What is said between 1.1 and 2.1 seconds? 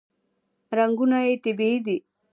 یې طبیعي دي.